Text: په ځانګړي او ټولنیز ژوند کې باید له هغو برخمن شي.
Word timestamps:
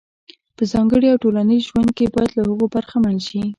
په 0.55 0.63
ځانګړي 0.71 1.07
او 1.09 1.21
ټولنیز 1.23 1.61
ژوند 1.69 1.89
کې 1.97 2.05
باید 2.15 2.31
له 2.37 2.41
هغو 2.49 2.65
برخمن 2.75 3.15
شي. 3.27 3.41